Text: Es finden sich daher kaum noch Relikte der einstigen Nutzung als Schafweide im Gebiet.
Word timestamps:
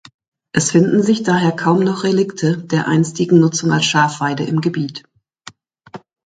Es 0.51 0.71
finden 0.71 1.03
sich 1.03 1.21
daher 1.21 1.51
kaum 1.51 1.81
noch 1.83 2.03
Relikte 2.03 2.57
der 2.57 2.87
einstigen 2.87 3.39
Nutzung 3.39 3.71
als 3.71 3.85
Schafweide 3.85 4.43
im 4.43 4.59
Gebiet. 4.59 5.03